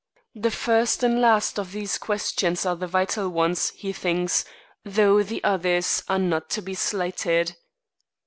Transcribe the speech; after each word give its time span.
The 0.33 0.49
first 0.49 1.03
and 1.03 1.21
last 1.21 1.59
of 1.59 1.73
these 1.73 1.99
questions 1.99 2.65
are 2.65 2.75
the 2.75 2.87
vital 2.87 3.29
ones, 3.29 3.69
he 3.69 3.93
thinks, 3.93 4.45
though 4.83 5.21
the 5.21 5.43
others 5.43 6.03
are 6.07 6.17
not 6.17 6.49
to 6.57 6.63
be 6.63 6.73
slighted. 6.73 7.55